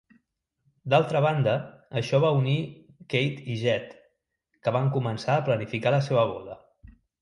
D'altra 0.93 1.21
banda, 1.25 1.53
això 2.01 2.21
va 2.25 2.33
unir 2.39 2.57
Kate 3.15 3.47
i 3.57 3.61
Jed, 3.67 3.97
que 4.65 4.77
van 4.81 4.93
començar 5.01 5.39
a 5.41 5.49
planificar 5.53 5.99
la 6.01 6.05
seva 6.13 6.31
boda. 6.37 6.63